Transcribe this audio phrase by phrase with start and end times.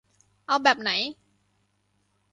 [0.47, 0.91] เอาแบบไหน?